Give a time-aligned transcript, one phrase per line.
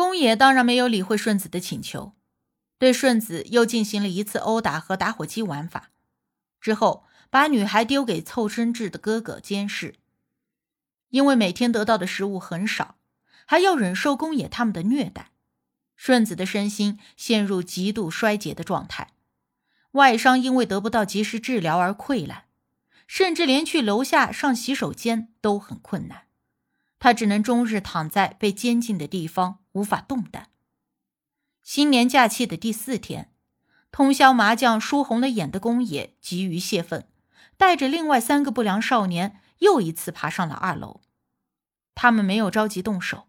[0.00, 2.14] 宫野当然没有理会顺子的请求，
[2.78, 5.90] 对顺子又进行了一次殴打和打火机玩法，
[6.58, 9.96] 之后把女孩丢给凑身智的哥哥监视。
[11.10, 12.96] 因为每天得到的食物很少，
[13.44, 15.32] 还要忍受宫野他们的虐待，
[15.96, 19.08] 顺子的身心陷入极度衰竭的状态，
[19.90, 22.46] 外伤因为得不到及时治疗而溃烂，
[23.06, 26.29] 甚至连去楼下上洗手间都很困难。
[27.00, 30.50] 他只能终日躺在被监禁的地方，无法动弹。
[31.62, 33.32] 新年假期的第四天，
[33.90, 37.08] 通宵麻将输红了眼的宫野急于泄愤，
[37.56, 41.00] 带着另外三个不良少年又一次爬上了二楼。
[41.94, 43.26] 他们没有着急动手，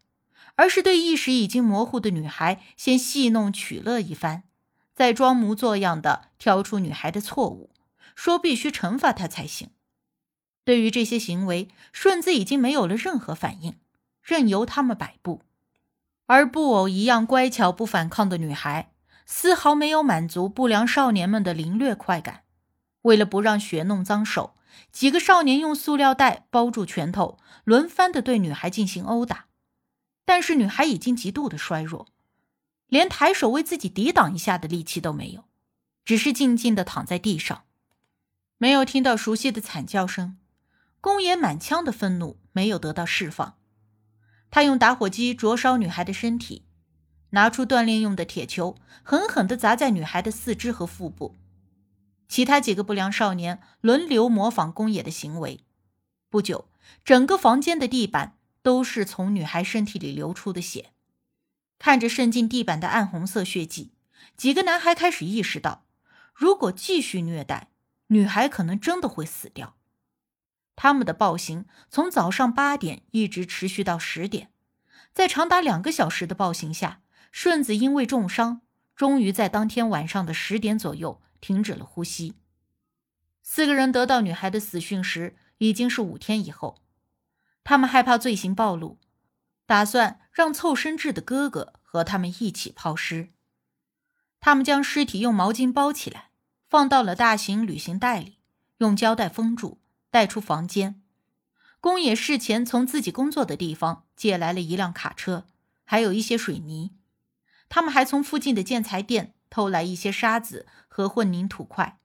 [0.56, 4.44] 而是对意识已经模糊的女孩先戏弄取乐一番，
[4.94, 7.70] 再装模作样的挑出女孩的错误，
[8.16, 9.70] 说必须惩罚她才行。
[10.64, 13.76] 对于这些行为，顺子已经没有了任何反应，
[14.22, 15.42] 任由他们摆布。
[16.28, 18.92] 而布偶一样乖巧不反抗的女孩，
[19.26, 22.44] 丝毫没有满足不良少年们的凌虐快感。
[23.02, 24.56] 为了不让血弄脏手，
[24.92, 29.48] 几个少年用塑料袋包住拳头，轮番的对女孩进行殴打。
[30.24, 32.08] 但是女孩已经极度的衰弱，
[32.88, 35.46] 连抬手为自己抵挡一下的力气都没有，
[36.06, 37.64] 只是静静的躺在地上，
[38.58, 40.38] 没有听到熟悉的惨叫声。
[41.02, 43.58] 宫野满腔的愤怒没有得到释放，
[44.52, 46.68] 他用打火机灼烧女孩的身体，
[47.32, 51.36] 拿出锻炼用的铁球，狠狠地砸在女孩的四肢和腹部。
[52.28, 55.66] 其他几个不良少年轮流模仿宫野的行为。
[56.30, 56.70] 不久，
[57.04, 60.92] 整个房间的地板都是从女孩身体里流出的血。
[61.80, 63.92] 看着渗进地板的暗红色血迹，
[64.38, 65.84] 几个男孩开始意识到，
[66.36, 67.72] 如果继续虐待
[68.08, 69.76] 女孩，可能真的会死掉。
[70.76, 74.50] 他们的暴行从早上八点一直持续到十点，
[75.14, 77.02] 在长达两个小时的暴行下，
[77.32, 78.62] 顺子因为重伤，
[78.96, 82.36] 终于在当天晚上的十点左右停止了呼吸。
[83.44, 86.82] 四个人得到女孩的死讯时，已经是五天以后。
[87.64, 88.98] 他们害怕罪行暴露，
[89.66, 93.30] 打算让凑生智的哥哥和他们一起抛尸。
[94.40, 96.30] 他们将尸体用毛巾包起来，
[96.68, 98.40] 放到了大型旅行袋里，
[98.78, 99.81] 用胶带封住。
[100.12, 101.02] 带出房间，
[101.80, 105.48] 宫野事前从自己工作的地方借来了一辆卡车，
[105.86, 106.92] 还有一些水泥。
[107.70, 111.98] 他们还从附近的建材店偷来一些沙子和混凝土块。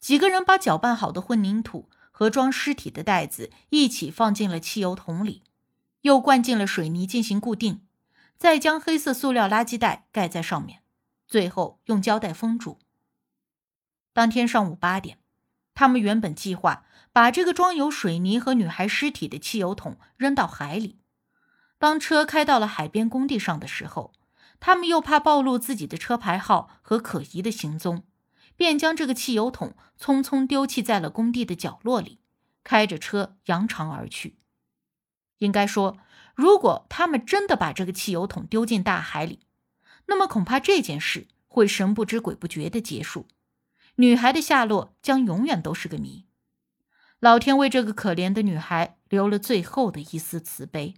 [0.00, 5.44] 几个人把搅拌好的混凝土和装尸体的袋子一起放进了汽油桶里，
[6.00, 7.86] 又灌进了水泥进行固定，
[8.36, 10.82] 再将黑色塑料垃圾袋盖在上面，
[11.28, 12.80] 最后用胶带封住。
[14.12, 15.18] 当天上午八点。
[15.78, 20.98] 他们原本计划把这个装有水泥和女孩尸体的汽油桶扔到海里。
[21.78, 24.12] 当车开到了海边工地上的时候，
[24.58, 28.02] 他们又怕暴露自己的车牌号和可疑的行踪，
[28.56, 32.18] 便将这个汽油桶匆匆丢弃在了工地的角落里，
[32.64, 34.40] 开着车扬长而去。
[35.38, 35.96] 应该说，
[36.34, 39.46] 如果他们真的把这个汽油桶丢进大海里，
[40.06, 43.28] 那么恐怕这件事会神不知鬼不觉的结束。
[44.00, 46.24] 女孩的下落将永远都是个谜。
[47.18, 50.94] 老天为这个可怜的女孩留了最后的一丝慈悲。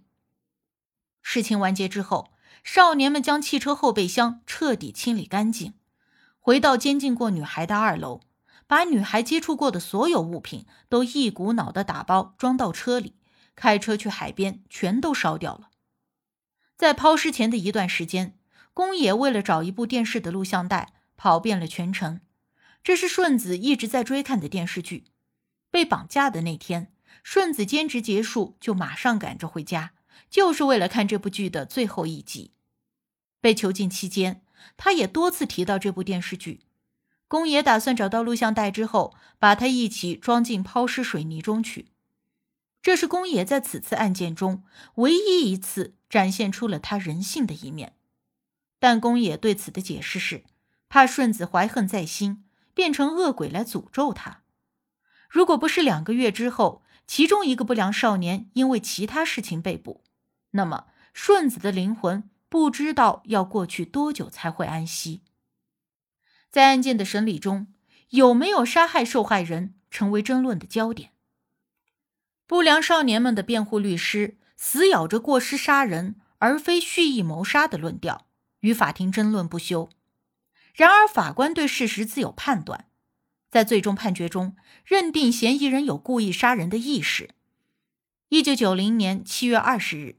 [1.23, 2.29] 事情完结之后，
[2.63, 5.73] 少年们将汽车后备箱彻底清理干净，
[6.39, 8.21] 回到监禁过女孩的二楼，
[8.67, 13.15] 把女孩接触过的所有物品都一股脑的打包装到车里，
[13.55, 15.71] 开车去海边，全都烧掉了。
[16.77, 18.37] 在抛尸前的一段时间，
[18.75, 22.21] 宫野为了找一部电视的录像带，跑遍了全城。
[22.83, 25.05] 这是顺子一直在追看的电视剧。
[25.69, 26.91] 被绑架的那天，
[27.23, 29.93] 顺子兼职结束就马上赶着回家，
[30.29, 32.51] 就是为了看这部剧的最后一集。
[33.39, 34.43] 被囚禁期间，
[34.77, 36.61] 他也多次提到这部电视剧。
[37.27, 41.87] 宫野打算找到录像带之后，把它一起装进抛尸水泥中去。
[42.81, 44.63] 这是宫野在此次案件中
[44.95, 47.93] 唯一一次展现出了他人性的一面。
[48.79, 50.43] 但宫野对此的解释是，
[50.89, 52.43] 怕顺子怀恨在心。
[52.73, 54.43] 变成恶鬼来诅咒他。
[55.29, 60.03] 如果不是两个月之后，其中一个不良少年因为其他事情被捕，
[60.51, 65.21] 那么顺子的灵魂不知道要过去多久才会安息。
[66.49, 67.67] 在案件的审理中，
[68.09, 71.11] 有没有杀害受害人成为争论的焦点。
[72.45, 78.27] 不良少年们的辩护律师死咬着过失杀人而非蓄意谋杀的论调，
[78.59, 79.89] 与法庭争论不休。
[80.73, 82.85] 然而，法官对事实自有判断，
[83.49, 87.29] 在最终判决中认定嫌疑人有故意杀人的意识。
[88.29, 90.15] 一九九零年七月二十日，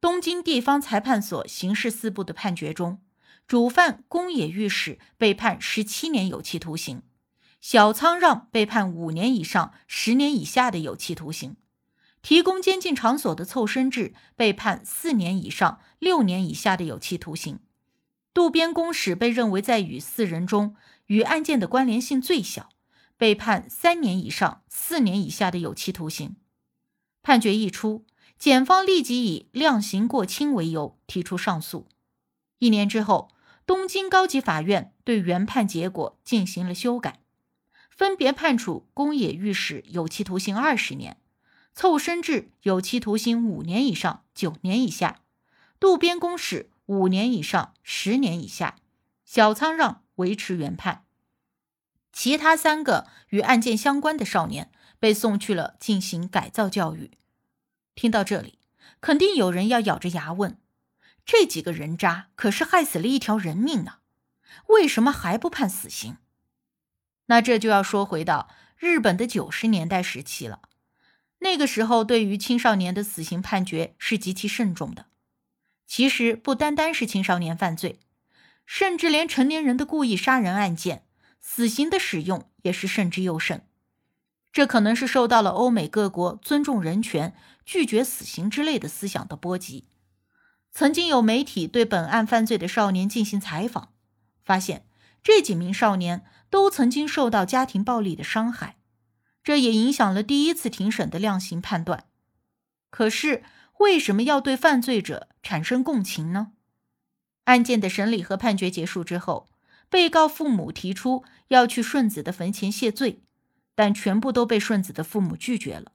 [0.00, 3.00] 东京地方裁判所刑事四部的判决中，
[3.46, 7.02] 主犯宫野御史被判十七年有期徒刑，
[7.60, 11.56] 小仓让被判五年以上十年以下的有期徒刑。
[12.20, 17.60] 提供监禁场所的凑身制被判四年以上六年以下的有期徒刑，
[18.34, 20.74] 渡边公使被认为在与四人中
[21.06, 22.68] 与案件的关联性最小，
[23.16, 26.34] 被判三年以上四年以下的有期徒刑。
[27.22, 28.04] 判决一出，
[28.36, 31.86] 检方立即以量刑过轻为由提出上诉。
[32.58, 33.30] 一年之后，
[33.64, 37.20] 东京高级法院对原判结果进行了修改，
[37.88, 41.18] 分别判处宫野御史有期徒刑二十年。
[41.72, 45.20] 凑身制有期徒刑五年以上九年以下，
[45.80, 48.76] 渡边公使五年以上十年以下，
[49.24, 51.04] 小仓让维持原判。
[52.12, 57.10] 其他三个与案件相关的少年被送去了进行改造教育。
[57.94, 58.58] 听到这里，
[59.00, 60.58] 肯定有人要咬着牙问：
[61.24, 63.98] 这几个人渣可是害死了一条人命呢，
[64.68, 66.18] 为什么还不判死刑？
[67.26, 70.60] 那这就要说回到日本的九十年代时期了。
[71.38, 75.06] 那个时候，对于青少年的死刑判决是极其慎重的。
[75.86, 78.00] 其实不单单是青少年犯罪，
[78.66, 81.04] 甚至连成年人的故意杀人案件，
[81.40, 83.66] 死刑的使用也是慎之又慎。
[84.52, 87.34] 这可能是受到了欧美各国尊重人权、
[87.64, 89.88] 拒绝死刑之类的思想的波及。
[90.70, 93.92] 曾经有媒体对本案犯罪的少年进行采访，
[94.44, 94.86] 发现
[95.22, 98.76] 这几名少年都曾经受到家庭暴力的伤害。
[99.42, 102.04] 这也影响了第一次庭审的量刑判断。
[102.90, 103.42] 可是，
[103.84, 106.52] 为什么要对犯罪者产生共情呢？
[107.44, 109.46] 案件的审理和判决结束之后，
[109.90, 113.22] 被告父母提出要去顺子的坟前谢罪，
[113.74, 115.92] 但全部都被顺子的父母拒绝了。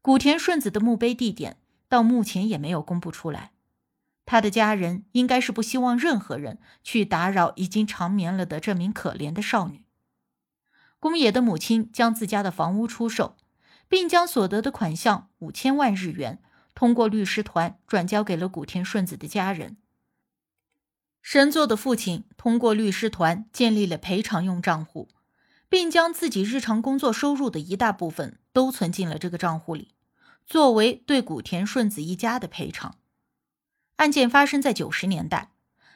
[0.00, 1.56] 古田顺子的墓碑地点
[1.88, 3.50] 到目前也没有公布出来。
[4.24, 9.82] 他的家人应该是不希望任何人去打扰已经长眠了的这名可怜的少女。
[11.00, 13.36] 宫野的母亲将自家的房屋出售，
[13.88, 16.40] 并将所得的款项五千万日元
[16.80, 19.76] 通过律师团转交给了古田顺子的家人。
[21.20, 25.10] 神作的父亲通过律师团建立了赔偿用账户，
[25.68, 29.94] 并将自己日常工作收入的一大部分都存进了这个账户里，
[30.46, 32.94] 作为对古田顺子一家的赔偿。
[33.96, 35.52] 案件发生在九十年代，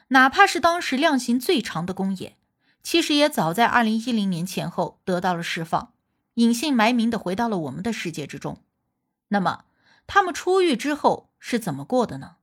[0.09, 2.37] 哪怕是当时量刑最长的宫野。
[2.83, 5.93] 其实也早在二零一零年前后得到了释放，
[6.35, 8.61] 隐姓埋名的回到了我们的世界之中。
[9.29, 9.65] 那么
[10.07, 12.37] 他们出狱之后是怎么过的呢？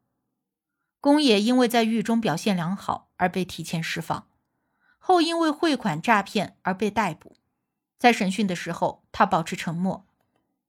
[1.00, 4.28] 宫野因为在狱中表现良好而被提前释放，
[4.98, 7.36] 后因为汇款诈骗而被逮捕。
[7.98, 10.06] 在审讯的时候，他保持沉默，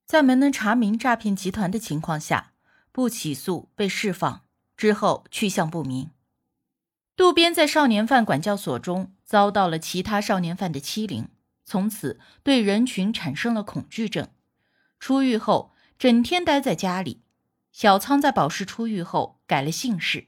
[0.06, 2.54] 在没能查明诈骗集团的情况下，
[2.92, 4.46] 不起诉被释放
[4.78, 6.12] 之后去向不明。
[7.16, 11.30] 渡边在少年犯管教所中遭到了其他少年犯的欺凌，
[11.64, 14.30] 从此对人群产生了恐惧症。
[15.00, 15.73] 出狱后，
[16.04, 17.22] 整天待在家里。
[17.72, 20.28] 小仓在保释出狱后改了姓氏，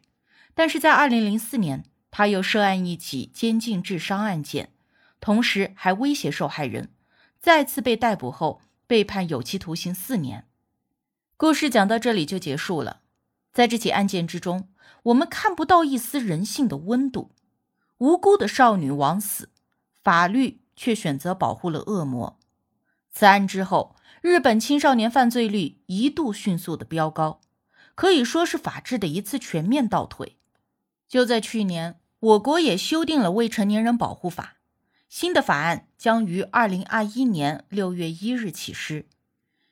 [0.53, 4.71] 但是在2004年，他又涉案一起监禁致伤案件，
[5.19, 6.93] 同时还威胁受害人，
[7.41, 10.47] 再次被逮捕后被判有期徒刑四年。
[11.35, 13.01] 故事讲到这里就结束了。
[13.51, 14.69] 在这起案件之中。
[15.03, 17.31] 我们看不到一丝人性的温度，
[17.97, 19.49] 无辜的少女枉死，
[20.01, 22.39] 法律却选择保护了恶魔。
[23.17, 27.39] 此案之后，日本青少年犯罪率一度迅速的飙高，
[27.95, 30.35] 可以说是法治的一次全面倒退。
[31.07, 34.57] 就在去年，我国也修订了未成年人保护法，
[35.07, 39.07] 新的法案将于二零二一年六月一日起施。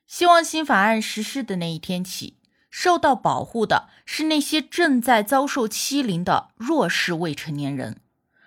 [0.08, 2.38] 希望新法案实施的那一天起。
[2.70, 7.98] 受到保护的是那些正在遭受欺凌的弱势未成年人，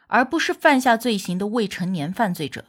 [0.07, 2.65] 而不是犯下罪行的未成年犯罪者。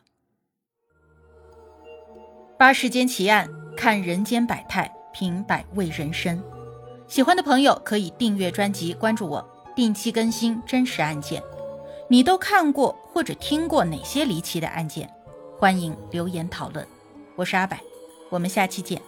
[2.60, 6.42] 八世间奇案，看人间百态，品百味人生。
[7.08, 11.40] 喜欢的朋友可以订阅专辑，关注我，定期更新真实案件。
[12.10, 15.08] 你都看过或者听过哪些离奇的案件？
[15.56, 16.84] 欢迎留言讨论。
[17.36, 17.78] 我是阿柏，
[18.32, 19.00] 我们下期见。